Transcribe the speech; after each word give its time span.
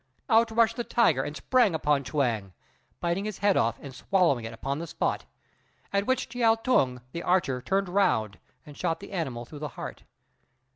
Out 0.29 0.49
rushed 0.49 0.77
the 0.77 0.83
tiger 0.83 1.21
and 1.21 1.37
sprung 1.37 1.75
upon 1.75 2.03
Chuang, 2.03 2.53
biting 3.01 3.25
his 3.25 3.37
head 3.37 3.55
off, 3.55 3.77
and 3.79 3.93
swallowing 3.93 4.45
it 4.45 4.51
upon 4.51 4.79
the 4.79 4.87
spot; 4.87 5.25
at 5.93 6.07
which 6.07 6.27
Chiao 6.27 6.55
T'ung, 6.55 7.01
the 7.11 7.21
archer, 7.21 7.61
turned 7.61 7.87
round 7.87 8.39
and 8.65 8.75
shot 8.75 8.99
the 8.99 9.11
animal 9.11 9.45
through 9.45 9.59
the 9.59 9.67
heart. 9.77 10.01